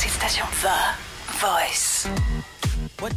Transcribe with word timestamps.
Danmarks 0.00 0.04
hitstation. 0.04 0.48
The 0.52 0.76
Voice. 1.40 2.10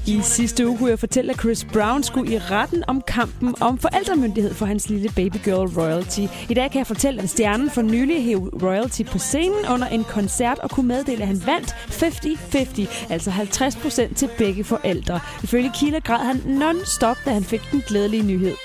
I 0.07 0.21
sidste 0.23 0.67
uge 0.67 0.77
kunne 0.77 0.89
jeg 0.89 0.99
fortælle, 0.99 1.33
at 1.33 1.39
Chris 1.39 1.65
Brown 1.73 2.03
skulle 2.03 2.33
i 2.33 2.39
retten 2.39 2.83
om 2.87 3.01
kampen 3.01 3.55
om 3.61 3.77
forældremyndighed 3.77 4.53
for 4.53 4.65
hans 4.65 4.89
lille 4.89 5.09
babygirl 5.15 5.79
Royalty. 5.79 6.19
I 6.49 6.53
dag 6.53 6.71
kan 6.71 6.79
jeg 6.79 6.87
fortælle, 6.87 7.21
at 7.21 7.29
stjernen 7.29 7.69
for 7.69 7.81
nylig 7.81 8.23
hæv 8.23 8.49
Royalty 8.63 9.01
på 9.03 9.17
scenen 9.17 9.65
under 9.73 9.87
en 9.87 10.03
koncert 10.03 10.59
og 10.59 10.69
kunne 10.69 10.87
meddele, 10.87 11.21
at 11.21 11.27
han 11.27 11.41
vandt 11.45 11.71
50-50, 11.71 13.13
altså 13.13 13.31
50 13.31 13.75
procent 13.75 14.17
til 14.17 14.29
begge 14.37 14.63
forældre. 14.63 15.19
Ifølge 15.43 15.71
Killer 15.79 15.99
græd 15.99 16.25
han 16.25 16.41
non-stop, 16.45 17.17
da 17.25 17.33
han 17.33 17.43
fik 17.43 17.61
den 17.71 17.83
glædelige 17.87 18.23
nyhed. 18.23 18.55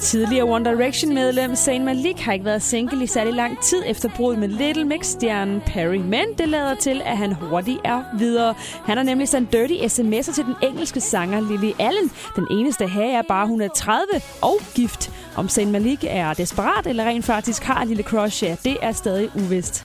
Tidligere 0.00 0.48
One 0.48 0.64
Direction-medlem 0.64 1.56
Zayn 1.56 1.84
Malik 1.84 2.18
har 2.18 2.32
ikke 2.32 2.44
været 2.44 2.62
single 2.62 3.04
i 3.04 3.06
særlig 3.06 3.34
lang 3.34 3.62
tid 3.62 3.82
efter 3.86 4.08
bruddet 4.16 4.40
med 4.40 4.48
Little 4.48 4.84
Mix-stjernen 4.84 5.62
Perry, 5.66 5.96
men 5.96 6.24
det 6.38 6.48
lader 6.48 6.74
til, 6.74 7.02
at 7.04 7.16
han 7.16 7.32
hurtigt 7.32 7.80
er 7.84 8.02
videre. 8.18 8.54
Han 8.84 8.96
har 8.96 9.04
nemlig 9.04 9.28
sendt 9.28 9.52
dirty 9.52 9.72
sms'er 9.72 10.34
til 10.34 10.44
den 10.44 10.54
engelske 10.62 11.00
sanger 11.00 11.40
Lily 11.40 11.72
Allen. 11.78 12.10
Den 12.36 12.46
eneste 12.50 12.88
her 12.88 13.18
er 13.18 13.22
bare, 13.28 13.46
hun 13.46 13.60
er 13.60 13.68
30 13.68 14.06
og 14.42 14.60
gift. 14.74 15.10
Om 15.36 15.48
Zayn 15.48 15.72
Malik 15.72 16.04
er 16.08 16.34
desperat 16.34 16.86
eller 16.86 17.04
rent 17.04 17.24
faktisk 17.24 17.62
har 17.62 17.82
en 17.82 17.88
lille 17.88 18.02
crush, 18.02 18.44
ja, 18.44 18.56
det 18.64 18.76
er 18.82 18.92
stadig 18.92 19.28
uvist. 19.34 19.82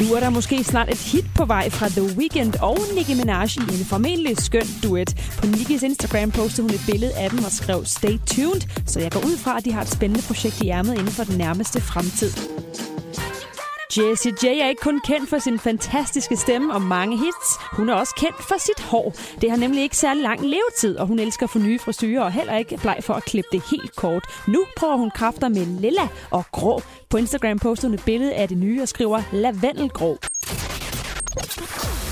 Nu 0.00 0.14
er 0.14 0.20
der 0.20 0.30
måske 0.30 0.64
snart 0.64 0.88
et 0.88 0.98
hit 0.98 1.24
på 1.34 1.44
vej 1.44 1.70
fra 1.70 1.88
The 1.88 2.02
Weeknd 2.02 2.54
og 2.62 2.78
Nicki 2.94 3.14
Minaj 3.14 3.44
i 3.44 3.80
en 3.80 3.84
formentlig 3.84 4.38
skøn 4.38 4.66
duet. 4.82 5.16
På 5.38 5.46
Nickis 5.46 5.82
Instagram 5.82 6.30
postede 6.30 6.62
hun 6.62 6.74
et 6.74 6.82
billede 6.86 7.14
af 7.14 7.30
dem 7.30 7.44
og 7.44 7.52
skrev 7.52 7.84
Stay 7.84 8.18
tuned, 8.26 8.60
så 8.86 9.00
jeg 9.00 9.10
går 9.10 9.20
ud 9.20 9.36
fra, 9.36 9.56
at 9.58 9.64
de 9.64 9.72
har 9.72 9.82
et 9.82 9.88
spændende 9.88 10.22
projekt 10.26 10.62
i 10.62 10.68
ærmet 10.68 10.92
inden 10.92 11.12
for 11.12 11.24
den 11.24 11.38
nærmeste 11.38 11.80
fremtid. 11.80 12.30
Jessie 13.96 14.32
J 14.42 14.46
er 14.46 14.68
ikke 14.68 14.82
kun 14.82 15.00
kendt 15.00 15.28
for 15.28 15.38
sin 15.38 15.58
fantastiske 15.58 16.36
stemme 16.36 16.74
og 16.74 16.82
mange 16.82 17.18
hits. 17.18 17.58
Hun 17.72 17.88
er 17.88 17.94
også 17.94 18.14
kendt 18.14 18.42
for 18.48 18.58
sit 18.58 18.80
hår. 18.80 19.14
Det 19.40 19.50
har 19.50 19.56
nemlig 19.56 19.82
ikke 19.82 19.96
særlig 19.96 20.22
lang 20.22 20.40
levetid, 20.40 20.96
og 20.96 21.06
hun 21.06 21.18
elsker 21.18 21.46
for 21.46 21.58
nye 21.58 21.78
frisyrer 21.78 22.22
og 22.22 22.32
heller 22.32 22.56
ikke 22.56 22.76
bleg 22.76 22.98
for 23.00 23.14
at 23.14 23.24
klippe 23.24 23.48
det 23.52 23.62
helt 23.70 23.96
kort. 23.96 24.24
Nu 24.48 24.64
prøver 24.76 24.96
hun 24.96 25.10
kræfter 25.10 25.48
med 25.48 25.66
lilla 25.66 26.08
og 26.30 26.44
grå. 26.52 26.82
På 27.08 27.16
Instagram 27.16 27.58
poster 27.58 27.88
hun 27.88 27.94
et 27.94 28.04
billede 28.04 28.34
af 28.34 28.48
det 28.48 28.58
nye 28.58 28.82
og 28.82 28.88
skriver 28.88 29.22
lavendelgrå. 29.32 30.16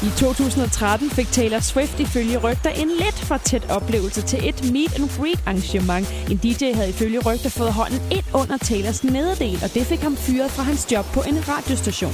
I 0.03 0.11
2013 0.11 1.11
fik 1.11 1.33
Taylor 1.33 1.61
Swift 1.61 2.01
ifølge 2.01 2.39
rygter 2.39 2.71
en 2.71 2.89
lidt 2.89 3.19
for 3.19 3.37
tæt 3.37 3.71
oplevelse 3.71 4.23
til 4.23 4.49
et 4.49 4.73
meet 4.73 4.95
and 4.95 5.09
greet 5.19 5.43
arrangement. 5.47 6.09
En 6.31 6.37
DJ 6.37 6.73
havde 6.75 6.89
ifølge 6.89 7.19
rygter 7.19 7.51
fået 7.51 7.73
hånden 7.73 8.01
ind 8.11 8.25
under 8.35 8.57
Taylors 8.57 9.05
nederdel, 9.05 9.59
og 9.65 9.75
det 9.75 9.87
fik 9.87 10.01
ham 10.01 10.17
fyret 10.17 10.51
fra 10.51 10.63
hans 10.63 10.93
job 10.93 11.05
på 11.05 11.21
en 11.29 11.49
radiostation. 11.49 12.13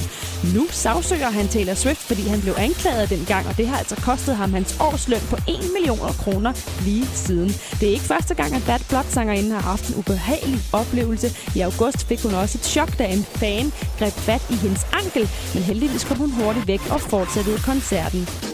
Nu 0.54 0.66
sagsøger 0.70 1.30
han 1.30 1.48
Taylor 1.48 1.74
Swift, 1.74 1.93
fordi 2.08 2.22
han 2.28 2.40
blev 2.40 2.54
anklaget 2.58 3.10
dengang, 3.10 3.46
og 3.48 3.56
det 3.56 3.66
har 3.68 3.78
altså 3.78 3.96
kostet 3.96 4.36
ham 4.36 4.52
hans 4.52 4.76
årsløn 4.80 5.20
på 5.30 5.36
1 5.36 5.42
million 5.72 5.98
kroner 5.98 6.52
lige 6.84 7.06
siden. 7.06 7.48
Det 7.80 7.88
er 7.88 7.92
ikke 7.92 8.04
første 8.14 8.34
gang, 8.34 8.54
at 8.54 8.62
Bad 8.66 8.80
Blood-sangerinden 8.88 9.52
har 9.52 9.60
haft 9.60 9.88
en 9.88 9.94
ubehagelig 9.94 10.60
oplevelse. 10.72 11.28
I 11.56 11.60
august 11.60 12.06
fik 12.08 12.22
hun 12.22 12.34
også 12.34 12.58
et 12.58 12.64
chok, 12.64 12.98
da 12.98 13.04
en 13.06 13.24
fan 13.24 13.72
greb 13.98 14.12
fat 14.12 14.42
i 14.50 14.54
hendes 14.54 14.86
ankel, 14.92 15.30
men 15.54 15.62
heldigvis 15.62 16.04
kom 16.04 16.16
hun 16.16 16.30
hurtigt 16.30 16.66
væk 16.66 16.80
og 16.90 17.00
fortsatte 17.00 17.50
koncerten. 17.64 18.53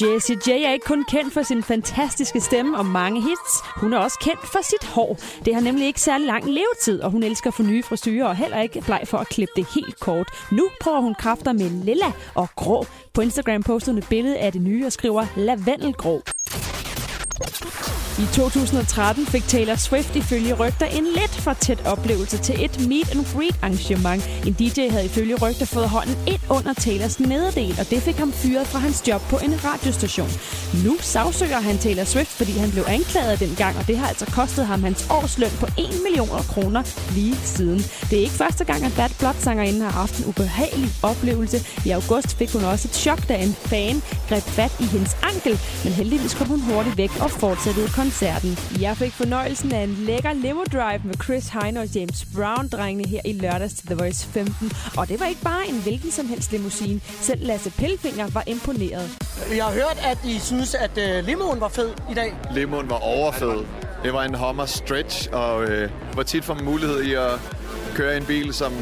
Jessie 0.00 0.36
J 0.46 0.50
er 0.50 0.72
ikke 0.72 0.86
kun 0.86 1.04
kendt 1.04 1.32
for 1.32 1.42
sin 1.42 1.62
fantastiske 1.62 2.40
stemme 2.40 2.78
og 2.78 2.86
mange 2.86 3.22
hits. 3.22 3.52
Hun 3.76 3.92
er 3.92 3.98
også 3.98 4.18
kendt 4.20 4.46
for 4.52 4.62
sit 4.62 4.84
hår. 4.88 5.18
Det 5.44 5.54
har 5.54 5.60
nemlig 5.60 5.86
ikke 5.86 6.00
særlig 6.00 6.26
lang 6.26 6.44
levetid, 6.44 7.00
og 7.00 7.10
hun 7.10 7.22
elsker 7.22 7.50
for 7.50 7.62
nye 7.62 7.82
frisyrer 7.82 8.26
og 8.26 8.36
heller 8.36 8.60
ikke 8.60 8.80
bleg 8.80 9.02
for 9.04 9.18
at 9.18 9.28
klippe 9.28 9.52
det 9.56 9.66
helt 9.74 10.00
kort. 10.00 10.28
Nu 10.52 10.68
prøver 10.80 11.00
hun 11.00 11.14
kræfter 11.14 11.52
med 11.52 11.70
lilla 11.70 12.12
og 12.34 12.48
grå. 12.56 12.86
På 13.14 13.20
Instagram 13.20 13.62
poster 13.62 13.92
hun 13.92 13.98
et 13.98 14.06
billede 14.08 14.38
af 14.38 14.52
det 14.52 14.62
nye 14.62 14.86
og 14.86 14.92
skriver 14.92 15.26
lavendelgrå. 15.36 16.22
I 18.18 18.26
2013 18.34 19.26
fik 19.26 19.42
Taylor 19.48 19.76
Swift 19.76 20.16
ifølge 20.16 20.54
rygter 20.54 20.86
en 20.86 21.04
lidt 21.04 21.31
for 21.42 21.52
tæt 21.52 21.86
oplevelse 21.86 22.38
til 22.38 22.64
et 22.64 22.88
meet 22.88 23.10
and 23.14 23.24
greet 23.34 23.56
arrangement. 23.62 24.22
En 24.46 24.52
DJ 24.52 24.88
havde 24.88 25.04
ifølge 25.04 25.34
rygter 25.34 25.66
fået 25.66 25.88
hånden 25.88 26.16
ind 26.26 26.42
under 26.50 26.72
Taylors 26.74 27.20
nederdel, 27.20 27.76
og 27.80 27.90
det 27.90 28.02
fik 28.02 28.16
ham 28.16 28.32
fyret 28.32 28.66
fra 28.66 28.78
hans 28.78 29.08
job 29.08 29.20
på 29.30 29.36
en 29.46 29.64
radiostation. 29.64 30.30
Nu 30.84 30.96
sagsøger 31.00 31.60
han 31.60 31.78
Taylor 31.78 32.04
Swift, 32.04 32.30
fordi 32.30 32.52
han 32.52 32.70
blev 32.70 32.84
anklaget 32.88 33.40
dengang, 33.40 33.76
og 33.78 33.86
det 33.86 33.96
har 33.98 34.08
altså 34.08 34.26
kostet 34.26 34.66
ham 34.66 34.82
hans 34.82 35.06
årsløn 35.10 35.50
på 35.60 35.66
1 35.66 35.72
million 36.06 36.28
kroner 36.28 36.82
lige 37.14 37.36
siden. 37.36 37.78
Det 38.10 38.18
er 38.18 38.22
ikke 38.22 38.40
første 38.44 38.64
gang, 38.64 38.84
at 38.84 38.92
Bad 38.96 39.10
Blood-sangerinden 39.18 39.82
har 39.82 39.90
haft 39.90 40.18
en 40.18 40.24
ubehagelig 40.24 40.90
oplevelse. 41.02 41.58
I 41.84 41.90
august 41.90 42.36
fik 42.38 42.52
hun 42.52 42.64
også 42.64 42.88
et 42.88 42.94
chok, 42.94 43.28
da 43.28 43.34
en 43.36 43.54
fan 43.54 44.02
greb 44.28 44.42
fat 44.42 44.72
i 44.80 44.84
hendes 44.84 45.16
ankel, 45.22 45.54
men 45.84 45.92
heldigvis 45.92 46.34
kom 46.34 46.46
hun 46.46 46.60
hurtigt 46.60 46.96
væk 46.96 47.10
og 47.20 47.30
fortsatte 47.30 47.80
koncerten. 47.94 48.58
Jeg 48.80 48.96
fik 48.96 49.12
fornøjelsen 49.12 49.72
af 49.72 49.82
en 49.84 49.94
lækker 50.08 50.32
limo 50.32 50.64
drive 50.72 51.00
med 51.04 51.14
Chris 51.24 51.31
Hine 51.40 51.80
og 51.80 51.86
James 51.94 52.26
Brown-drengene 52.34 53.08
her 53.08 53.20
i 53.24 53.32
lørdags 53.32 53.74
til 53.74 53.86
The 53.86 53.94
Voice 53.94 54.26
15. 54.26 54.72
Og 54.96 55.08
det 55.08 55.20
var 55.20 55.26
ikke 55.26 55.42
bare 55.42 55.68
en 55.68 55.80
hvilken 55.82 56.10
som 56.10 56.26
helst 56.26 56.52
limousine. 56.52 57.00
Selv 57.20 57.46
Lasse 57.46 57.70
Pillefinger 57.70 58.26
var 58.30 58.44
imponeret. 58.46 59.10
Jeg 59.56 59.64
har 59.64 59.72
hørt, 59.72 59.98
at 60.04 60.18
I 60.24 60.38
synes, 60.38 60.74
at 60.74 60.90
uh, 60.96 61.26
limoen 61.26 61.60
var 61.60 61.68
fed 61.68 61.90
i 62.10 62.14
dag. 62.14 62.34
Limoen 62.54 62.90
var 62.90 62.98
overfed. 62.98 63.64
Det 64.04 64.12
var 64.12 64.22
en 64.22 64.34
Hummer 64.34 64.66
Stretch, 64.66 65.28
og 65.32 65.64
øh, 65.64 65.90
hvor 66.12 66.22
tit 66.22 66.44
får 66.44 66.54
man 66.54 66.64
mulighed 66.64 67.02
i 67.02 67.12
at 67.14 67.40
køre 67.94 68.16
en 68.16 68.24
bil, 68.24 68.54
som 68.54 68.72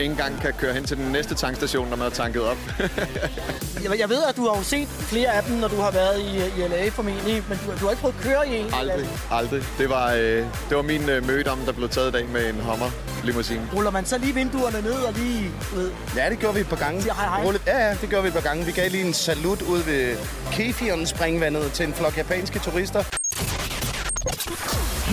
ikke 0.00 0.12
engang 0.12 0.40
kan 0.40 0.52
køre 0.52 0.74
hen 0.74 0.84
til 0.84 0.96
den 0.96 1.12
næste 1.12 1.34
tankstation, 1.34 1.88
når 1.88 1.96
man 1.96 2.02
har 2.02 2.10
tanket 2.10 2.42
op. 2.42 2.56
jeg, 3.84 3.98
jeg 3.98 4.08
ved, 4.08 4.22
at 4.28 4.36
du 4.36 4.48
har 4.48 4.56
jo 4.56 4.62
set 4.62 4.88
flere 4.88 5.28
af 5.28 5.42
dem, 5.42 5.56
når 5.56 5.68
du 5.68 5.76
har 5.76 5.90
været 5.90 6.20
i, 6.20 6.36
i 6.36 6.68
LA 6.68 6.88
formentlig, 6.88 7.44
men 7.48 7.58
du, 7.58 7.72
du 7.80 7.84
har 7.84 7.90
ikke 7.90 8.00
prøvet 8.00 8.14
at 8.18 8.22
køre 8.22 8.48
i 8.48 8.56
en? 8.56 8.66
Aldrig, 8.74 9.08
aldrig. 9.30 9.62
Det 9.78 9.88
var, 9.88 10.12
øh, 10.12 10.44
det 10.68 10.76
var 10.76 10.82
min 10.82 11.08
øh, 11.08 11.26
mødom, 11.26 11.58
der 11.66 11.72
blev 11.72 11.88
taget 11.88 12.08
i 12.08 12.12
dag 12.12 12.28
med 12.28 12.48
en 12.48 12.60
Hummer 12.60 12.90
limousine. 13.24 13.68
Ruller 13.74 13.90
man 13.90 14.06
så 14.06 14.18
lige 14.18 14.34
vinduerne 14.34 14.80
ned 14.82 14.92
og 14.92 15.12
lige... 15.12 15.50
Ved... 15.74 15.90
Ja, 16.16 16.30
det 16.30 16.38
gjorde 16.38 16.54
vi 16.54 16.60
et 16.60 16.68
par 16.68 16.76
gange. 16.76 17.02
Siger 17.02 17.14
hej 17.14 17.28
hej. 17.28 17.44
Rullet, 17.44 17.62
ja, 17.66 17.88
ja, 17.88 17.96
det 18.00 18.08
gjorde 18.08 18.22
vi 18.22 18.28
et 18.28 18.34
par 18.34 18.40
gange. 18.40 18.64
Vi 18.64 18.72
gav 18.72 18.90
lige 18.90 19.06
en 19.06 19.14
salut 19.14 19.62
ud 19.62 19.78
ved 19.78 20.16
Kefiren 20.52 21.06
springvandet 21.06 21.72
til 21.72 21.86
en 21.86 21.94
flok 21.94 22.16
japanske 22.16 22.58
turister. 22.58 23.17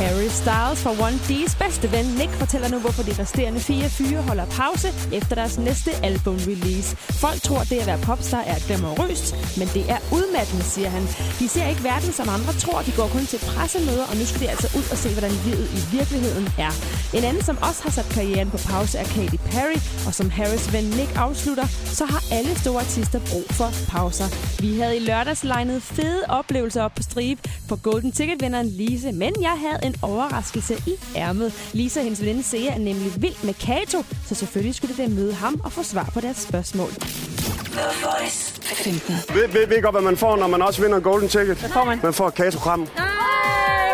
Harry 0.02 0.30
Styles 0.42 0.80
fra 0.84 0.92
One 1.08 1.18
D's 1.30 1.54
bedste 1.64 1.92
ven 1.92 2.06
Nick 2.20 2.32
fortæller 2.32 2.70
nu, 2.70 2.80
hvorfor 2.80 3.04
de 3.04 3.14
resterende 3.22 3.60
fire 3.60 3.90
fyre 3.90 4.22
holder 4.22 4.46
pause 4.46 4.88
efter 5.18 5.36
deres 5.36 5.58
næste 5.58 5.92
album-release. 6.10 6.90
Folk 7.24 7.42
tror, 7.42 7.62
det 7.70 7.78
at 7.84 7.88
være 7.88 8.02
popstar 8.10 8.44
er 8.54 8.60
glamourøst, 8.68 9.58
men 9.60 9.68
det 9.76 9.84
er 9.96 10.00
udmattende, 10.18 10.64
siger 10.64 10.90
han. 10.90 11.04
De 11.40 11.48
ser 11.48 11.68
ikke 11.68 11.84
verden, 11.84 12.12
som 12.20 12.28
andre 12.30 12.54
tror. 12.64 12.80
De 12.82 12.92
går 13.00 13.08
kun 13.08 13.26
til 13.26 13.40
pressemøder, 13.52 14.06
og 14.12 14.16
nu 14.20 14.26
skal 14.26 14.42
de 14.42 14.50
altså 14.50 14.68
ud 14.78 14.86
og 14.92 14.98
se, 15.04 15.10
hvordan 15.10 15.34
livet 15.46 15.68
i 15.80 15.82
virkeligheden 15.98 16.48
er. 16.66 16.72
En 17.18 17.24
anden, 17.30 17.44
som 17.44 17.58
også 17.68 17.82
har 17.84 17.92
sat 17.98 18.10
karrieren 18.16 18.50
på 18.56 18.60
pause, 18.72 18.98
er 18.98 19.08
Katy 19.16 19.40
Perry, 19.52 19.80
og 20.08 20.14
som 20.20 20.30
Harrys 20.30 20.74
ven 20.74 20.88
Nick 20.98 21.12
afslutter, 21.26 21.68
så 22.00 22.06
har 22.06 22.22
alle 22.38 22.54
store 22.60 22.82
artister 22.88 23.20
brug 23.30 23.48
for 23.60 23.70
pauser. 23.92 24.28
Vi 24.64 24.80
havde 24.80 24.96
i 24.98 25.04
lørdags 25.10 25.44
legnet 25.44 25.84
fede 25.84 26.24
oplevelser 26.30 26.82
op 26.84 26.96
på 26.96 27.04
stribe 27.04 27.42
for 27.70 27.76
Golden 27.76 28.12
Ticket-vinderen 28.12 28.70
Lise, 28.70 29.12
men 29.12 29.34
jeg 29.42 29.56
havde 29.64 29.85
en 29.88 29.96
overraskelse 30.02 30.84
i 30.88 30.94
ærmet. 31.16 31.70
Lisa 31.74 32.00
og 32.00 32.04
hendes 32.04 32.22
veninde 32.22 32.44
Sea 32.44 32.66
er 32.68 32.78
nemlig 32.78 33.12
vild 33.22 33.44
med 33.44 33.54
Kato, 33.54 34.04
så 34.28 34.36
selvfølgelig 34.36 34.76
skulle 34.76 34.98
det 34.98 35.12
møde 35.12 35.34
ham 35.34 35.62
og 35.64 35.72
få 35.72 35.84
svar 35.84 36.10
på 36.14 36.22
deres 36.22 36.38
spørgsmål. 36.38 36.90
The 36.90 37.82
Voice 38.04 38.62
15. 38.62 39.16
Ved, 39.34 39.48
ved, 39.48 39.68
ved 39.68 39.82
godt, 39.82 39.94
hvad 39.96 40.02
man 40.02 40.18
får, 40.18 40.36
når 40.38 40.48
man 40.48 40.62
også 40.62 40.82
vinder 40.82 41.00
Golden 41.00 41.30
Ticket? 41.30 41.58
Hvad 41.58 41.70
får 41.70 41.84
man? 41.84 42.00
Man 42.04 42.14
får 42.14 42.28
et 42.28 42.34
katokram. 42.34 42.82
Et 42.82 42.90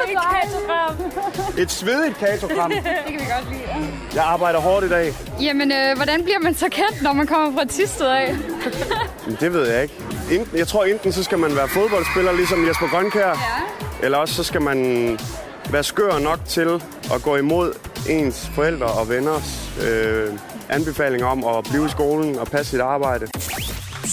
katogram. 0.08 0.96
Et 1.58 1.72
svedigt 1.72 2.18
katokram. 2.18 2.72
Det 2.76 2.84
kan 2.84 2.94
vi 3.08 3.18
godt 3.18 3.50
lide. 3.52 3.88
Jeg 4.16 4.24
arbejder 4.24 4.60
hårdt 4.60 4.86
i 4.86 4.90
dag. 4.90 5.14
Jamen, 5.42 5.72
øh, 5.72 5.96
hvordan 5.96 6.24
bliver 6.24 6.40
man 6.40 6.56
så 6.56 6.70
kendt, 6.72 7.02
når 7.02 7.14
man 7.14 7.28
kommer 7.28 7.54
fra 7.54 7.66
Tisted 7.66 8.06
af? 8.08 8.36
Det 9.40 9.54
ved 9.54 9.70
jeg 9.72 9.84
ikke. 9.84 9.96
Enten, 10.32 10.58
jeg 10.58 10.68
tror 10.68 10.84
enten 10.86 11.12
så 11.14 11.24
skal 11.24 11.38
man 11.40 11.56
være 11.56 11.68
fodboldspiller, 11.68 12.32
ligesom 12.32 12.68
Jesper 12.68 12.88
Grønkær. 12.88 13.28
Ja. 13.28 13.36
Eller 14.04 14.18
også 14.18 14.34
så 14.34 14.44
skal 14.44 14.62
man 14.62 15.20
være 15.70 15.84
skør 15.84 16.20
nok 16.20 16.40
til 16.46 16.82
at 17.14 17.22
gå 17.24 17.36
imod 17.36 17.74
ens 18.10 18.50
forældre 18.56 18.86
og 18.86 19.10
venners 19.10 19.72
øh, 19.88 20.30
anbefalinger 20.70 21.28
om 21.28 21.44
at 21.44 21.64
blive 21.70 21.86
i 21.86 21.90
skolen 21.90 22.40
og 22.40 22.48
passe 22.48 22.72
sit 22.72 22.80
arbejde. 22.80 23.28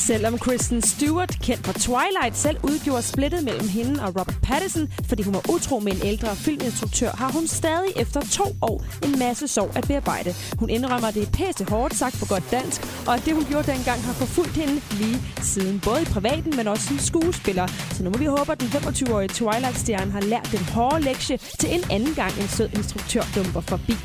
Selvom 0.08 0.38
Kristen 0.38 0.82
Stewart, 0.82 1.38
kendt 1.43 1.66
fra 1.66 1.72
Twilight, 1.72 2.37
selv 2.37 2.56
udgjorde 2.62 3.02
splittet 3.02 3.44
mellem 3.44 3.69
hende 3.69 4.02
og 4.02 4.08
Robert 4.08 4.38
Pattinson, 4.43 4.88
fordi 5.08 5.22
hun 5.22 5.34
var 5.34 5.44
utro 5.55 5.78
med 5.78 5.93
en 5.93 6.02
ældre 6.05 6.37
filminstruktør, 6.37 7.10
har 7.10 7.32
hun 7.32 7.46
stadig 7.46 7.93
efter 7.96 8.20
to 8.20 8.44
år 8.62 8.84
en 9.05 9.19
masse 9.19 9.49
sorg 9.49 9.76
at 9.76 9.84
bearbejde. 9.88 10.34
Hun 10.58 10.70
indrømmer, 10.70 11.08
at 11.08 11.14
det 11.14 11.22
er 11.22 11.31
pæste 11.31 11.64
hårdt 11.64 11.94
sagt 11.94 12.16
på 12.19 12.26
godt 12.26 12.50
dansk, 12.50 12.81
og 13.06 13.14
at 13.14 13.22
det, 13.25 13.34
hun 13.34 13.44
gjorde 13.44 13.72
dengang, 13.72 14.00
har 14.02 14.12
forfulgt 14.12 14.56
hende 14.62 14.81
lige 15.00 15.19
siden. 15.43 15.81
Både 15.81 16.02
i 16.02 16.05
privaten, 16.05 16.56
men 16.56 16.69
også 16.69 16.87
som 16.87 16.99
skuespiller. 16.99 17.66
Så 17.90 18.04
nu 18.04 18.11
må 18.11 18.19
vi 18.19 18.25
håbe, 18.25 18.52
at 18.52 18.61
den 18.61 18.69
25-årige 18.69 19.28
Twilight-stjerne 19.28 20.11
har 20.11 20.20
lært 20.20 20.49
den 20.52 20.64
hårde 20.75 21.00
lektie 21.00 21.37
til 21.61 21.75
en 21.75 21.84
anden 21.90 22.14
gang 22.14 22.32
en 22.40 22.49
sød 22.49 22.69
instruktør 22.75 23.22
dumper 23.34 23.61
forbi. 23.61 23.96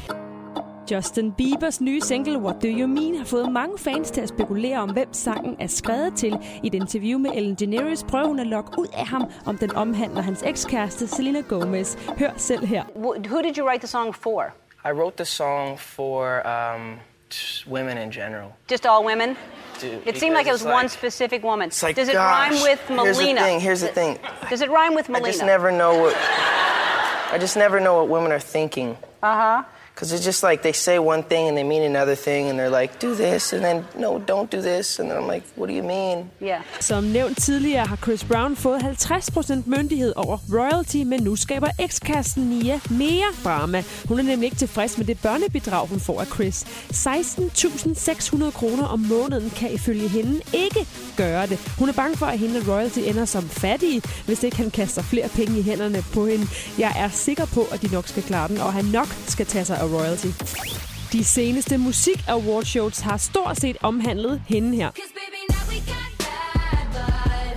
Justin 0.94 1.31
Biebers 1.31 1.81
nye 1.81 2.01
single 2.01 2.38
What 2.38 2.62
Do 2.62 2.68
You 2.68 2.88
Mean 2.88 3.16
har 3.18 3.25
fået 3.25 3.51
mange 3.51 3.78
fans 3.78 4.12
til 4.12 4.22
at 4.22 4.30
spekulere 4.30 4.78
om, 4.80 4.90
hvem 4.90 5.13
sangen 5.13 5.56
er 5.60 5.68
skrevet 5.68 6.13
til. 6.18 6.38
I 6.63 6.68
et 6.68 6.74
interview 6.74 7.19
med 7.19 7.31
Ellen 7.34 7.56
DeGeneres 7.56 8.04
prøver 8.10 8.28
hun 8.28 8.40
at 8.40 8.48
lokke 8.48 8.80
ud 8.80 8.88
af 8.98 9.06
ham, 9.07 9.31
om 9.45 9.57
den 9.57 9.75
omhandler 9.75 10.22
hans 10.22 10.44
ekskæreste 10.44 11.07
Selena 11.07 11.42
Gomez. 11.42 11.95
Hør 12.19 12.30
selv 12.38 12.66
her. 12.66 12.84
Who 12.95 13.42
did 13.42 13.57
you 13.57 13.68
write 13.68 13.80
the 13.80 13.88
song 13.88 14.16
for? 14.16 14.44
I 14.86 14.92
wrote 14.92 15.16
the 15.18 15.25
song 15.25 15.80
for 15.80 16.42
um, 16.48 17.00
women 17.68 17.98
in 17.98 18.12
general. 18.12 18.48
Just 18.72 18.86
all 18.86 19.06
women? 19.06 19.38
Dude, 19.81 20.00
It 20.06 20.19
seemed 20.19 20.38
like 20.38 20.48
it 20.48 20.51
was 20.51 20.62
because 20.63 20.81
one 20.84 20.89
specific 20.89 21.44
woman. 21.44 21.68
It's 21.68 21.84
like, 21.88 21.96
Does 22.01 22.10
it 22.10 22.13
gosh, 22.13 22.51
rhyme 22.51 22.62
with 22.69 22.80
Here's 22.88 23.18
the 23.18 23.24
Melina? 23.24 23.42
thing. 23.42 23.60
Here's 23.62 23.81
the 23.81 23.88
thing. 24.01 24.19
Does 24.50 24.62
it 24.62 24.69
rhyme 24.69 24.96
with 24.96 25.10
I 25.10 25.13
Melina? 25.13 25.31
just 25.34 25.46
never 25.46 25.72
know 25.72 25.94
what. 26.04 26.16
I 27.34 27.38
just 27.39 27.57
never 27.57 27.80
know 27.80 27.94
what 28.00 28.10
women 28.10 28.31
are 28.31 28.44
thinking. 28.54 28.89
Uh 29.24 29.36
huh. 29.42 29.63
Because 29.95 30.16
it's 30.16 30.25
just 30.25 30.44
like 30.44 30.62
they 30.63 30.74
say 30.74 30.98
one 30.98 31.24
thing 31.24 31.48
and 31.48 31.57
they 31.57 31.63
mean 31.63 31.95
another 31.95 32.16
thing, 32.16 32.50
and 32.50 32.60
they're 32.60 32.81
like, 32.81 33.00
do 33.01 33.16
this, 33.16 33.54
and 33.54 33.63
then 33.63 33.86
no, 33.95 34.19
don't 34.28 34.51
do 34.51 34.62
this, 34.62 35.00
and 35.00 35.10
then 35.10 35.18
I'm 35.22 35.28
like, 35.34 35.44
what 35.56 35.69
do 35.69 35.75
you 35.75 35.84
mean? 35.84 36.31
Yeah. 36.42 36.62
Som 36.80 37.04
nævnt 37.04 37.38
tidligere 37.42 37.86
har 37.86 37.95
Chris 37.95 38.24
Brown 38.24 38.56
fået 38.56 38.84
50% 38.84 39.54
myndighed 39.66 40.13
over 40.16 40.38
royalty, 40.54 40.98
men 40.98 41.24
nu 41.24 41.36
skaber 41.36 41.68
ekskæresten 41.80 42.44
Nia 42.44 42.80
mere 42.90 43.25
drama. 43.44 43.84
Hun 44.07 44.19
er 44.19 44.24
nemlig 44.24 44.45
ikke 44.45 44.57
tilfreds 44.57 44.98
med 44.98 45.06
det 45.06 45.19
børnebidrag, 45.22 45.88
hun 45.88 46.00
får 46.00 46.22
af 46.22 46.28
Chris. 46.28 46.63
16.600 46.63 48.51
kroner 48.51 48.86
om 48.86 49.00
måneden 49.00 49.50
kan 49.50 49.72
ifølge 49.72 50.07
hende 50.07 50.42
ikke 50.54 50.88
gøre 51.18 51.48
det. 51.48 51.60
Hun 51.80 51.89
er 51.89 51.94
bange 51.94 52.18
for, 52.18 52.25
at 52.25 52.39
hende 52.39 52.63
royalty 52.74 53.00
ender 53.00 53.25
som 53.25 53.50
fattige, 53.50 54.01
hvis 54.25 54.44
ikke 54.44 54.57
han 54.57 54.72
kaster 54.72 55.01
flere 55.01 55.28
penge 55.28 55.60
i 55.60 55.62
hænderne 55.62 56.04
på 56.13 56.25
hende. 56.28 56.48
Jeg 56.78 56.94
er 56.96 57.10
sikker 57.10 57.46
på, 57.46 57.68
at 57.72 57.81
de 57.81 57.88
nok 57.94 58.07
skal 58.07 58.24
klare 58.24 58.48
den, 58.48 58.57
og 58.57 58.74
han 58.74 58.86
nok 58.86 59.07
skal 59.28 59.46
tage 59.46 59.66
sig 59.66 59.83
og 59.84 59.92
royalty. 59.92 60.28
De 61.14 61.24
seneste 61.24 61.78
musik 61.78 62.24
awardshows 62.28 63.00
har 63.00 63.18
stort 63.18 63.60
set 63.60 63.78
omhandlet 63.82 64.42
hende 64.48 64.76
her. 64.76 64.90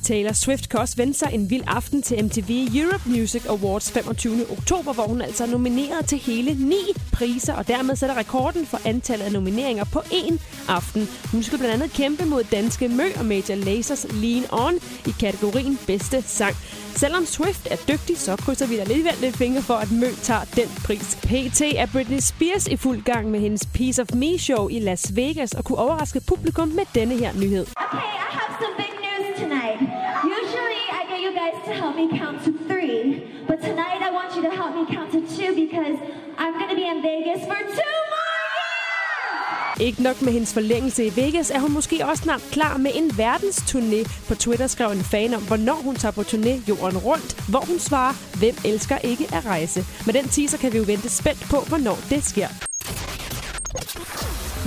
Taylor 0.06 0.32
Swift 0.32 0.68
kan 0.68 0.80
også 0.80 0.96
vente 0.96 1.18
sig 1.18 1.28
en 1.32 1.50
vild 1.50 1.62
aften 1.66 2.02
til 2.02 2.24
MTV 2.24 2.68
Europe 2.74 3.08
Music 3.08 3.46
Awards 3.48 3.90
25. 3.90 4.50
oktober, 4.50 4.92
hvor 4.92 5.02
hun 5.02 5.22
altså 5.22 5.44
er 5.44 5.48
nomineret 5.48 6.06
til 6.06 6.18
hele 6.18 6.68
ni 6.68 6.82
priser, 7.12 7.54
og 7.54 7.68
dermed 7.68 7.96
sætter 7.96 8.16
rekorden 8.16 8.66
for 8.66 8.80
antallet 8.84 9.24
af 9.24 9.32
nomineringer 9.32 9.84
på 9.84 9.98
én 9.98 10.38
aften. 10.68 11.08
Hun 11.32 11.42
skal 11.42 11.58
blandt 11.58 11.74
andet 11.74 11.92
kæmpe 11.92 12.24
mod 12.24 12.44
danske 12.44 12.88
Mø 12.88 13.04
og 13.18 13.24
Major 13.24 13.54
Lasers 13.54 14.06
Lean 14.10 14.44
On 14.52 14.74
i 15.06 15.10
kategorien 15.20 15.78
bedste 15.86 16.22
sang. 16.22 16.56
Selvom 16.96 17.26
Swift 17.26 17.68
er 17.70 17.76
dygtig, 17.88 18.18
så 18.18 18.36
krydser 18.36 18.66
vi 18.66 18.76
da 18.76 18.80
alligevel 18.80 19.14
lidt 19.20 19.36
fingre 19.36 19.62
for, 19.62 19.74
at 19.74 19.90
Mø 19.92 20.08
tager 20.22 20.44
den 20.56 20.68
pris. 20.84 21.18
PT 21.22 21.60
er 21.60 21.86
Britney 21.92 22.20
Spears 22.20 22.66
i 22.66 22.76
fuld 22.76 23.02
gang 23.02 23.30
med 23.30 23.40
hendes 23.40 23.66
Piece 23.74 24.02
of 24.02 24.08
Me 24.14 24.38
show 24.38 24.68
i 24.68 24.78
Las 24.78 25.16
Vegas 25.16 25.52
og 25.52 25.64
kunne 25.64 25.78
overraske 25.78 26.20
publikum 26.20 26.68
med 26.68 26.84
denne 26.94 27.14
her 27.14 27.32
nyhed. 27.32 27.66
Okay, 27.76 28.25
help 31.96 32.10
me 32.10 32.18
count 32.18 32.44
to 32.44 32.52
three, 32.68 33.22
but 33.48 33.58
tonight 33.60 34.00
I 34.08 34.10
want 34.18 34.34
you 34.36 34.42
to 34.42 34.50
help 34.50 34.72
me 34.78 34.84
count 34.94 35.10
to 35.12 35.20
two 35.36 35.54
because 35.54 35.98
I'm 36.38 36.52
gonna 36.58 36.74
be 36.74 36.86
in 36.92 37.02
Vegas 37.02 37.40
for 37.48 37.60
two 37.78 37.96
more 38.12 39.80
Ikke 39.80 40.02
nok 40.02 40.22
med 40.22 40.32
hendes 40.32 40.54
forlængelse 40.54 41.06
i 41.06 41.16
Vegas, 41.16 41.50
er 41.50 41.58
hun 41.58 41.72
måske 41.72 42.06
også 42.06 42.22
snart 42.22 42.42
klar 42.52 42.76
med 42.76 42.90
en 42.94 43.10
verdensturné. 43.10 44.28
På 44.28 44.34
Twitter 44.34 44.66
skrev 44.66 44.90
en 44.90 45.04
fan 45.04 45.34
om, 45.34 45.42
hvornår 45.42 45.74
hun 45.74 45.94
tager 45.94 46.12
på 46.12 46.20
turné 46.20 46.68
jorden 46.68 46.98
rundt, 46.98 47.48
hvor 47.48 47.60
hun 47.60 47.78
svarer, 47.78 48.38
hvem 48.38 48.54
elsker 48.64 48.98
ikke 48.98 49.24
at 49.34 49.46
rejse. 49.46 49.84
Med 50.06 50.14
den 50.14 50.28
teaser 50.28 50.58
kan 50.58 50.72
vi 50.72 50.78
jo 50.78 50.84
vente 50.86 51.08
spændt 51.08 51.46
på, 51.50 51.56
hvornår 51.68 51.98
det 52.10 52.24
sker. 52.24 52.65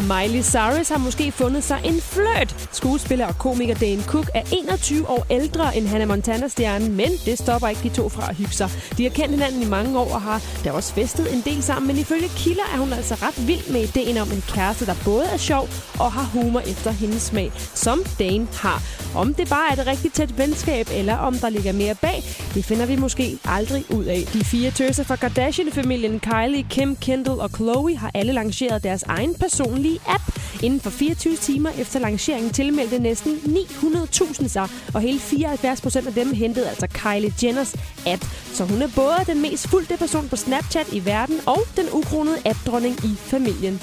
Miley 0.07 0.44
Cyrus 0.44 0.90
har 0.90 0.98
måske 0.98 1.31
fundet 1.31 1.63
sig 1.63 1.80
en 1.84 2.01
flirt. 2.01 2.69
Skuespiller 2.72 3.28
og 3.28 3.38
komiker 3.38 3.75
Dane 3.75 4.04
Cook 4.04 4.30
er 4.34 4.44
21 4.54 5.10
år 5.10 5.25
ældre 5.30 5.78
end 5.78 5.88
Hannah 5.88 6.07
Montana-stjernen, 6.07 6.96
men 6.96 7.12
det 7.25 7.38
stopper 7.38 7.68
ikke 7.68 7.84
de 7.84 7.90
to 7.90 8.10
fra 8.10 8.30
at 8.30 8.36
hygge 8.36 8.51
sig. 8.54 8.69
De 8.98 9.04
har 9.04 9.10
kendt 9.10 9.31
hinanden 9.31 9.62
i 9.62 9.66
mange 9.66 10.00
år 10.00 10.13
og 10.13 10.22
har 10.22 10.42
da 10.63 10.72
også 10.72 10.94
festet 10.94 11.34
en 11.34 11.42
del 11.46 11.63
sammen, 11.63 11.88
men 11.88 11.98
ifølge 11.98 12.30
kilder 12.36 12.63
er 12.74 12.78
hun 12.78 12.94
altså 12.94 13.16
ret 13.16 13.48
vild 13.48 13.72
med 13.72 13.81
ideen 13.81 14.18
om 14.18 14.31
en 14.31 14.44
kæreste, 14.48 14.86
der 14.86 14.96
både 15.06 15.25
er 15.25 15.38
sjov 15.38 15.69
og 16.00 16.12
har 16.12 16.30
humor 16.34 16.60
efter 16.60 16.92
hendes 16.92 17.22
smag, 17.22 17.51
som 17.74 18.04
Dane 18.19 18.48
har. 18.56 18.84
Om 19.16 19.34
det 19.34 19.50
bare 19.50 19.70
er 19.70 19.82
et 19.82 19.88
rigtig 19.88 20.14
tæt 20.14 20.38
venskab, 20.38 20.88
eller 20.94 21.16
om 21.18 21.34
der 21.34 21.50
ligger 21.50 21.72
mere 21.74 21.96
bag, 21.96 22.24
det 22.54 22.66
finder 22.66 22.86
vi 22.86 22.96
måske 22.96 23.40
aldrig 23.46 23.86
ud 23.96 24.04
af. 24.04 24.24
De 24.34 24.44
fire 24.44 24.72
tøser 24.72 25.04
fra 25.04 25.16
Kardashian-familien 25.16 26.20
Kylie, 26.20 26.66
Kim, 26.70 26.96
Kendall 26.96 27.40
og 27.40 27.50
Chloe 27.50 27.98
har 27.98 28.12
alle 28.14 28.34
lanceret 28.34 28.84
deres 28.84 29.04
egen 29.04 29.36
personlige 29.36 30.00
app. 30.08 30.24
Inden 30.64 30.80
for 30.80 30.90
24 30.90 31.36
timer 31.36 31.70
efter 31.78 32.00
lanceringen 32.00 32.52
tilmeldte 32.52 33.00
næsten 33.00 33.34
900.000 33.34 34.48
sig, 34.48 34.68
og 34.94 35.02
hele 35.02 35.20
74 35.20 35.82
procent 35.82 36.08
af 36.08 36.14
dem 36.14 36.34
hentede 36.34 36.70
altså 36.70 36.88
Kylie 36.88 37.34
Jenners 37.44 37.76
app. 38.08 38.26
Så 38.54 38.66
hun 38.66 38.82
er 38.82 38.90
både 38.96 39.26
den 39.28 39.42
mest 39.42 39.68
fulgte 39.68 39.98
person 39.98 40.30
på 40.30 40.36
Snapchat 40.36 40.94
i 40.94 41.06
verden 41.06 41.40
og 41.46 41.60
den 41.78 41.86
ukronede 41.94 42.38
app-dronning 42.46 43.06
i 43.06 43.16
familien. 43.18 43.82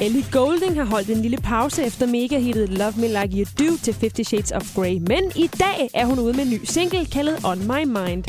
Ellie 0.00 0.24
Golding 0.32 0.76
har 0.76 0.84
holdt 0.84 1.10
en 1.10 1.22
lille 1.22 1.36
pause 1.36 1.84
efter 1.84 2.06
mega-hittet 2.06 2.68
Love 2.68 2.92
Me 2.96 3.06
Like 3.06 3.36
You 3.36 3.44
Do 3.58 3.76
til 3.82 3.96
50 4.00 4.26
Shades 4.26 4.52
of 4.52 4.74
Grey. 4.74 4.98
Men 4.98 5.32
i 5.36 5.46
dag 5.46 5.90
er 5.94 6.06
hun 6.06 6.18
ude 6.18 6.32
med 6.32 6.44
en 6.44 6.50
ny 6.50 6.64
single 6.64 7.06
kaldet 7.06 7.44
On 7.44 7.58
My 7.58 7.84
Mind. 7.84 8.24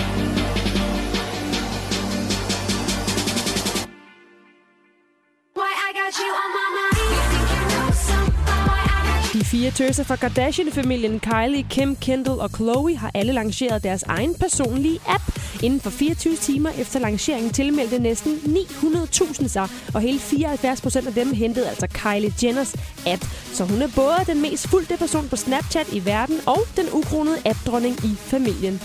De 9.42 9.46
fire 9.46 9.72
tøser 9.72 10.04
fra 10.04 10.16
Kardashian-familien 10.16 11.20
Kylie, 11.20 11.66
Kim, 11.70 11.96
Kendall 11.96 12.40
og 12.40 12.50
Chloe 12.56 12.98
har 12.98 13.12
alle 13.14 13.34
lanceret 13.34 13.84
deres 13.84 14.04
egen 14.04 14.36
personlige 14.36 15.00
app. 15.08 15.24
Inden 15.64 15.80
for 15.80 15.90
24 15.90 16.36
timer 16.36 16.70
efter 16.70 17.00
lanceringen 17.00 17.54
tilmeldte 17.54 18.00
næsten 18.00 18.34
900.000 18.34 19.48
sig, 19.48 19.68
og 19.94 20.02
hele 20.02 20.20
74 20.20 20.82
procent 20.82 21.08
af 21.08 21.14
dem 21.14 21.34
hentede 21.34 21.70
altså 21.70 21.88
Kylie 21.88 22.34
Jenners 22.44 22.76
app. 23.08 23.26
Så 23.54 23.66
hun 23.66 23.82
er 23.82 23.88
både 23.96 24.18
den 24.28 24.42
mest 24.42 24.68
fulgte 24.68 24.98
person 24.98 25.30
på 25.30 25.36
Snapchat 25.36 25.94
i 25.94 26.06
verden 26.06 26.40
og 26.46 26.60
den 26.78 26.86
ukronede 26.94 27.38
app-dronning 27.46 28.06
i 28.06 28.16
familien. 28.16 28.82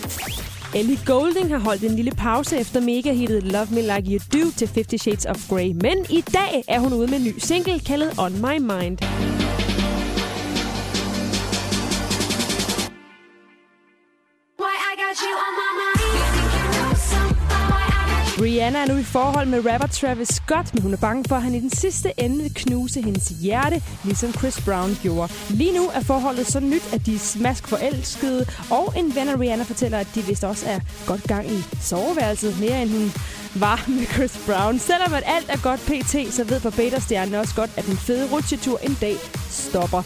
Ellie 0.74 0.98
Goulding 1.06 1.48
har 1.48 1.58
holdt 1.58 1.84
en 1.84 1.96
lille 1.96 2.10
pause 2.10 2.58
efter 2.58 2.80
mega-hittet 2.80 3.42
Love 3.42 3.68
Me 3.70 3.80
Like 3.80 4.10
You 4.10 4.18
Do 4.32 4.50
til 4.56 4.70
50 4.74 5.00
Shades 5.00 5.26
of 5.26 5.48
Grey. 5.48 5.72
Men 5.74 6.06
i 6.10 6.20
dag 6.20 6.64
er 6.68 6.78
hun 6.78 6.92
ude 6.92 7.06
med 7.06 7.18
en 7.18 7.24
ny 7.24 7.38
single 7.38 7.80
kaldet 7.80 8.12
On 8.18 8.32
My 8.32 8.58
Mind. 8.58 8.98
Rihanna 18.56 18.78
er 18.78 18.86
nu 18.86 18.96
i 18.96 19.02
forhold 19.02 19.48
med 19.48 19.66
rapper 19.72 19.88
Travis 19.88 20.28
Scott, 20.28 20.74
men 20.74 20.82
hun 20.82 20.92
er 20.92 20.96
bange 20.96 21.24
for, 21.28 21.36
at 21.36 21.42
han 21.42 21.54
i 21.54 21.60
den 21.60 21.70
sidste 21.70 22.12
ende 22.20 22.42
vil 22.42 22.54
knuse 22.54 23.02
hendes 23.02 23.28
hjerte, 23.28 23.82
ligesom 24.04 24.32
Chris 24.32 24.60
Brown 24.64 24.98
gjorde. 25.02 25.32
Lige 25.50 25.78
nu 25.78 25.88
er 25.94 26.00
forholdet 26.00 26.46
så 26.46 26.60
nyt, 26.60 26.92
at 26.92 27.06
de 27.06 27.14
er 27.14 27.18
smask 27.18 27.68
forelskede, 27.68 28.46
og 28.70 28.94
en 28.96 29.14
ven 29.14 29.28
af 29.28 29.40
Rihanna 29.40 29.64
fortæller, 29.64 29.98
at 29.98 30.08
de 30.14 30.22
vist 30.22 30.44
også 30.44 30.66
er 30.66 30.80
godt 31.06 31.22
gang 31.22 31.50
i 31.50 31.64
soveværelset, 31.80 32.60
mere 32.60 32.82
end 32.82 32.90
hun 32.90 33.12
var 33.54 33.84
med 33.88 34.06
Chris 34.06 34.38
Brown. 34.46 34.78
Selvom 34.78 35.14
at 35.14 35.22
alt 35.26 35.48
er 35.48 35.58
godt 35.62 35.80
pt, 35.80 36.34
så 36.34 36.44
ved 36.44 36.60
Barbados-stjernen 36.60 37.34
også 37.34 37.54
godt, 37.54 37.70
at 37.76 37.86
den 37.86 37.96
fede 37.96 38.28
rutsjetur 38.32 38.78
en 38.78 38.96
dag 39.00 39.16
stopper. 39.50 40.02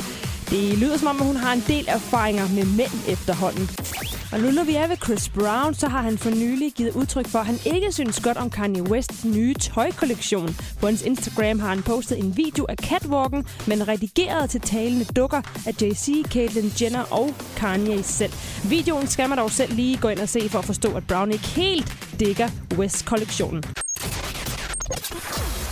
Det 0.51 0.79
lyder 0.79 0.97
som 0.99 1.09
om, 1.09 1.21
at 1.21 1.27
hun 1.27 1.37
har 1.37 1.53
en 1.53 1.65
del 1.67 1.85
erfaringer 1.89 2.49
med 2.49 2.65
mænd 2.65 2.93
efterhånden. 3.09 3.71
Og 4.33 4.41
nu 4.41 4.51
når 4.51 4.65
vi 4.65 4.75
er 4.75 4.87
ved 4.87 4.97
Chris 4.97 5.29
Brown, 5.29 5.75
så 5.75 5.89
har 5.89 6.03
han 6.03 6.19
for 6.19 6.31
nylig 6.31 6.73
givet 6.73 6.97
udtryk 6.97 7.29
for, 7.29 7.39
at 7.39 7.47
han 7.47 7.59
ikke 7.75 7.93
synes 7.93 8.21
godt 8.21 8.37
om 8.37 8.51
Kanye 8.51 8.83
Wests 8.83 9.25
nye 9.25 9.55
tøjkollektion. 9.55 10.57
På 10.81 10.87
hans 10.87 11.03
Instagram 11.03 11.59
har 11.61 11.69
han 11.69 11.83
postet 11.83 12.19
en 12.19 12.37
video 12.37 12.67
af 12.69 12.77
catwalken, 12.77 13.47
men 13.67 13.89
redigeret 13.89 14.51
til 14.51 14.61
talende 14.61 15.05
dukker 15.05 15.43
af 15.67 15.83
Jay-Z, 15.83 16.29
Caitlyn 16.29 16.71
Jenner 16.81 17.05
og 17.11 17.35
Kanye 17.57 18.03
selv. 18.03 18.33
Videoen 18.69 19.07
skal 19.07 19.29
man 19.29 19.39
dog 19.39 19.51
selv 19.51 19.75
lige 19.75 19.97
gå 19.97 20.09
ind 20.09 20.19
og 20.19 20.29
se 20.29 20.49
for 20.49 20.59
at 20.59 20.65
forstå, 20.65 20.97
at 20.97 21.07
Brown 21.07 21.31
ikke 21.33 21.47
helt 21.47 21.93
dækker 22.21 22.49
West-kollektionen. 22.79 23.65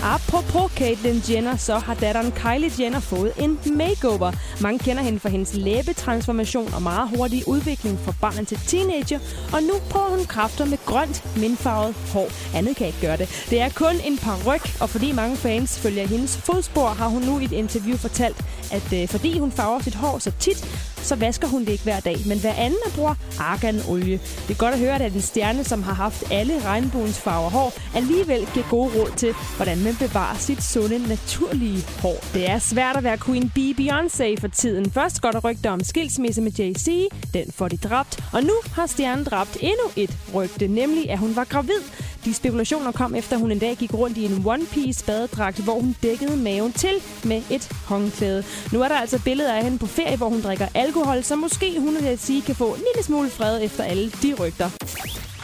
Apropos 0.03 0.71
Caitlyn 0.77 1.21
Jenner, 1.31 1.57
så 1.57 1.79
har 1.79 1.95
datteren 1.95 2.33
Kylie 2.33 2.71
Jenner 2.79 3.01
fået 3.01 3.33
en 3.39 3.59
makeover. 3.77 4.33
Mange 4.61 4.79
kender 4.79 5.03
hende 5.03 5.21
for 5.21 5.29
hendes 5.29 5.55
læbetransformation 5.55 6.75
og 6.75 6.83
meget 6.83 7.09
hurtig 7.17 7.49
udvikling 7.49 7.99
fra 7.99 8.13
barn 8.21 8.47
til 8.47 8.59
teenager. 8.67 9.19
Og 9.53 9.63
nu 9.63 9.75
prøver 9.91 10.09
hun 10.09 10.25
kræfter 10.25 10.65
med 10.65 10.79
grønt, 10.87 11.37
mindfarvet 11.37 11.95
hår. 12.13 12.29
Andet 12.57 12.77
kan 12.77 12.87
ikke 12.87 13.01
gøre 13.01 13.17
det. 13.17 13.47
Det 13.51 13.61
er 13.61 13.69
kun 13.69 13.95
en 14.05 14.19
par 14.19 14.39
ryg, 14.47 14.81
og 14.81 14.89
fordi 14.91 15.13
mange 15.13 15.37
fans 15.37 15.79
følger 15.79 16.07
hendes 16.07 16.37
fodspor, 16.37 16.89
har 16.89 17.09
hun 17.09 17.23
nu 17.23 17.39
i 17.39 17.45
et 17.45 17.53
interview 17.53 17.97
fortalt, 17.97 18.37
at 18.73 18.93
øh, 18.93 19.09
fordi 19.09 19.39
hun 19.39 19.53
farver 19.53 19.81
sit 19.81 19.95
hår 19.95 20.19
så 20.19 20.33
tit, 20.41 20.69
så 21.03 21.15
vasker 21.17 21.49
hun 21.49 21.65
det 21.65 21.69
ikke 21.69 21.85
hver 21.85 22.01
dag, 22.01 22.17
men 22.27 22.39
hver 22.39 22.53
anden 22.53 22.79
er 22.87 22.91
bruger 22.95 23.15
arganolie. 23.41 24.21
Det 24.49 24.55
er 24.55 24.59
godt 24.59 24.75
at 24.75 24.81
høre, 24.81 25.03
at 25.03 25.13
en 25.13 25.21
stjerne, 25.21 25.65
som 25.65 25.83
har 25.83 25.95
haft 25.95 26.25
alle 26.31 26.65
regnbuens 26.65 27.21
farver 27.21 27.51
hår, 27.51 27.73
alligevel 27.95 28.49
giver 28.55 28.69
gode 28.71 28.91
råd 28.97 29.11
til, 29.17 29.35
hvordan 29.57 29.83
man 29.83 29.97
bevarer 29.97 30.39
sit 30.39 30.63
sunde, 30.63 31.09
naturlige 31.09 31.85
hår. 32.03 32.25
Det 32.35 32.51
er 32.51 32.59
svært 32.59 32.97
at 32.97 33.05
være 33.05 33.19
Queen 33.19 33.53
Bee 33.55 33.75
Beyoncé 33.75 34.41
for 34.41 34.49
tiden. 34.49 34.91
Først 34.91 35.21
går 35.21 35.31
der 35.31 35.41
rygter 35.41 35.71
om 35.71 35.81
skilsmisse 35.85 36.43
med 36.43 36.53
Jay-Z, 36.61 36.89
den 37.35 37.53
får 37.53 37.69
de 37.69 37.77
dræbt, 37.77 38.25
og 38.33 38.43
nu 38.43 38.53
har 38.73 38.87
stjernen 38.87 39.25
dræbt 39.25 39.57
endnu 39.61 39.85
et 39.97 40.17
rygte, 40.35 40.69
nemlig 40.69 41.11
at 41.11 41.19
hun 41.19 41.37
var 41.37 41.45
gravid. 41.45 41.83
De 42.29 42.35
spekulationer 42.35 42.93
kom 42.93 43.15
efter, 43.15 43.37
at 43.37 43.41
hun 43.41 43.53
en 43.53 43.59
dag 43.59 43.77
gik 43.77 43.95
rundt 43.95 44.17
i 44.17 44.25
en 44.25 44.45
one-piece 44.47 45.07
badedragt, 45.07 45.59
hvor 45.65 45.81
hun 45.81 45.97
dækkede 46.03 46.37
maven 46.37 46.73
til 46.73 46.95
med 47.25 47.43
et 47.51 47.73
håndklæde. 47.87 48.45
Nu 48.73 48.83
er 48.83 48.89
der 48.89 48.95
altså 48.95 49.23
billeder 49.25 49.55
af 49.55 49.65
hende 49.65 49.79
på 49.79 49.87
ferie, 49.87 50.17
hvor 50.17 50.29
hun 50.29 50.41
drikker 50.41 50.67
alkohol, 50.75 51.23
så 51.23 51.37
måske 51.37 51.81
hun 51.81 51.97
vil 52.01 52.19
sige 52.19 52.43
kan 52.43 52.55
få 52.55 52.75
en 52.75 52.81
lille 52.95 53.05
smule 53.05 53.31
fred 53.31 53.63
efter 53.63 53.85
alle 53.85 54.11
de 54.11 54.35
rygter. 54.41 54.71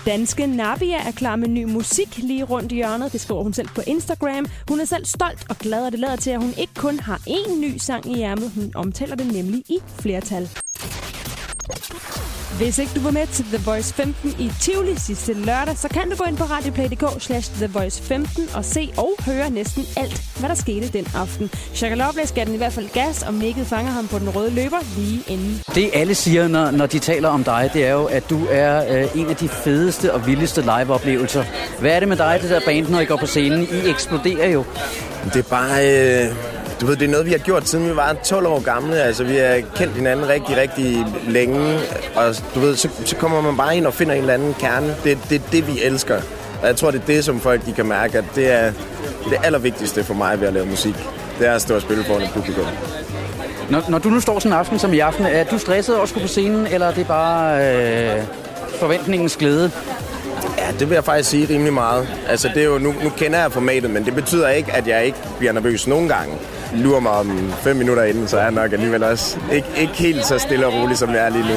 Danske 0.07 0.47
Nabia 0.47 0.97
er 0.97 1.13
klar 1.13 1.37
med 1.37 1.49
ny 1.49 1.65
musik 1.65 2.19
lige 2.19 2.45
rundt 2.45 2.73
i 2.73 2.75
hjørnet. 2.75 3.13
Det 3.13 3.21
skriver 3.21 3.43
hun 3.43 3.53
selv 3.53 3.69
på 3.69 3.81
Instagram. 3.87 4.47
Hun 4.69 4.81
er 4.81 4.85
selv 4.85 5.05
stolt 5.05 5.47
og 5.49 5.57
glad, 5.57 5.87
og 5.87 5.93
det 5.93 6.01
lader 6.01 6.17
til, 6.17 6.31
at 6.31 6.41
hun 6.41 6.55
ikke 6.59 6.75
kun 6.75 7.01
har 7.01 7.21
én 7.29 7.57
ny 7.61 7.77
sang 7.79 8.17
i 8.17 8.23
ærmet. 8.23 8.51
Hun 8.55 8.73
omtaler 8.75 9.17
det 9.17 9.33
nemlig 9.33 9.65
i 9.69 9.79
flertal. 9.99 10.51
Hvis 12.59 12.79
ikke 12.79 12.93
du 12.95 13.01
var 13.01 13.11
med 13.11 13.27
til 13.27 13.45
The 13.45 13.65
Voice 13.65 13.95
15 13.95 14.35
i 14.39 14.51
Tivoli 14.61 14.95
sidste 14.99 15.33
lørdag, 15.33 15.77
så 15.77 15.89
kan 15.89 16.11
du 16.11 16.17
gå 16.17 16.25
ind 16.29 16.37
på 16.37 16.45
radioplay.dk 16.45 17.23
slash 17.23 17.53
The 17.53 17.67
Voice 17.73 18.03
15 18.03 18.49
og 18.55 18.65
se 18.65 18.93
og 18.97 19.11
høre 19.27 19.51
næsten 19.51 19.85
alt, 19.97 20.23
hvad 20.39 20.49
der 20.49 20.55
skete 20.55 20.89
den 20.89 21.07
aften. 21.15 21.51
Shaka 21.75 21.95
Loveless 21.95 22.33
gav 22.33 22.45
den 22.45 22.55
i 22.55 22.57
hvert 22.57 22.73
fald 22.73 22.89
gas, 22.89 23.23
og 23.23 23.35
Mikkel 23.35 23.65
fanger 23.65 23.93
ham 23.93 24.09
på 24.09 24.19
den 24.19 24.37
røde 24.37 24.51
løber 24.51 24.77
lige 24.97 25.23
inden. 25.29 25.63
Det 25.75 25.91
alle 25.95 26.15
siger, 26.15 26.49
når, 26.49 26.71
når 26.71 26.87
de 26.87 26.99
taler 26.99 27.29
om 27.29 27.45
dig, 27.45 27.71
det 27.73 27.87
er 27.87 27.93
jo, 27.93 28.05
at 28.05 28.31
du 28.31 28.47
er 28.51 29.03
øh, 29.03 29.21
en 29.21 29.27
af 29.31 29.37
de 29.37 29.49
fedeste 29.49 30.15
og 30.15 30.27
vildeste 30.27 30.61
live-oplevelser. 30.61 31.45
Hvad 31.81 31.91
er 31.91 32.01
det 32.01 32.09
med 32.09 32.17
dig, 32.17 32.39
det 32.43 32.51
der 32.51 32.61
band, 32.67 32.89
når 32.89 33.01
I 33.01 33.05
går 33.05 33.17
på 33.17 33.27
scenen? 33.27 33.63
I 33.63 33.89
eksploderer 33.89 34.49
jo. 34.49 34.65
Det 35.25 35.37
er 35.37 35.49
bare... 35.51 35.89
Øh 36.29 36.54
du 36.81 36.87
ved, 36.87 36.97
det 36.97 37.05
er 37.07 37.11
noget, 37.11 37.27
vi 37.27 37.31
har 37.31 37.39
gjort, 37.39 37.69
siden 37.69 37.89
vi 37.89 37.97
var 37.97 38.13
12 38.25 38.47
år 38.47 38.61
gamle. 38.61 38.97
Altså, 38.97 39.25
vi 39.25 39.37
har 39.37 39.61
kendt 39.77 39.95
hinanden 39.95 40.29
rigtig, 40.29 40.57
rigtig 40.57 41.07
længe. 41.29 41.79
Og 42.15 42.35
du 42.55 42.61
ved, 42.61 42.77
så, 42.77 42.89
så 43.05 43.17
kommer 43.17 43.41
man 43.41 43.57
bare 43.57 43.77
ind 43.77 43.87
og 43.87 43.95
finder 43.95 44.15
en 44.15 44.21
eller 44.21 44.35
anden 44.35 44.55
kerne. 44.55 44.97
Det 45.05 45.13
er 45.13 45.17
det, 45.31 45.43
det, 45.53 45.67
vi 45.67 45.83
elsker. 45.83 46.21
Og 46.63 46.67
jeg 46.67 46.77
tror, 46.77 46.91
det 46.91 47.01
er 47.01 47.07
det, 47.07 47.25
som 47.25 47.41
folk 47.41 47.67
de 47.67 47.73
kan 47.73 47.87
mærke, 47.87 48.19
at 48.19 48.25
det 48.35 48.53
er 48.53 48.73
det 49.31 49.39
allervigtigste 49.45 50.05
for 50.05 50.15
mig 50.15 50.41
ved 50.41 50.49
at 50.49 50.55
lave 50.55 50.67
musik. 50.67 50.95
Det 51.39 51.49
er 51.49 51.53
at 51.53 51.63
stå 51.63 51.75
og 51.75 51.83
spille 51.83 52.05
foran 52.05 52.23
et 52.23 52.31
publikum. 52.35 52.67
Når, 53.71 53.83
når 53.89 53.99
du 53.99 54.09
nu 54.09 54.21
står 54.21 54.39
sådan 54.39 54.53
en 54.53 54.59
aften 54.59 54.79
som 54.79 54.93
i 54.93 54.99
aften, 54.99 55.27
er 55.27 55.45
du 55.45 55.59
stresset 55.59 55.95
over 55.95 56.03
at 56.03 56.09
skulle 56.09 56.25
på 56.25 56.29
scenen, 56.29 56.67
eller 56.67 56.87
er 56.87 56.95
det 56.95 57.07
bare 57.07 57.75
øh, 58.17 58.23
forventningens 58.81 59.37
glæde? 59.37 59.71
Ja, 60.59 60.67
det 60.79 60.89
vil 60.89 60.95
jeg 60.95 61.05
faktisk 61.05 61.31
sige 61.31 61.47
rimelig 61.55 61.73
meget. 61.73 62.09
Altså, 62.29 62.49
det 62.55 62.63
er 62.63 62.67
jo, 62.67 62.79
nu, 62.79 62.95
nu 63.03 63.11
kender 63.17 63.39
jeg 63.39 63.53
formatet, 63.53 63.91
men 63.91 64.05
det 64.05 64.15
betyder 64.15 64.49
ikke, 64.49 64.73
at 64.73 64.89
jeg 64.89 65.05
ikke 65.05 65.19
bliver 65.39 65.53
nervøs 65.53 65.87
nogen 65.87 66.09
gange 66.09 66.35
lurer 66.75 67.01
mig 67.01 67.13
om 67.13 67.53
fem 67.63 67.77
minutter 67.77 68.03
inden, 68.03 68.29
så 68.29 68.39
er 68.39 68.43
jeg 68.43 68.53
nok 68.53 68.73
alligevel 68.73 69.05
også 69.05 69.39
ikke, 69.53 69.69
ikke 69.81 69.93
helt 69.93 70.27
så 70.27 70.39
stille 70.39 70.67
og 70.67 70.73
rolig, 70.75 70.99
som 70.99 71.11
jeg 71.11 71.27
er 71.27 71.29
lige 71.29 71.49
nu. 71.49 71.55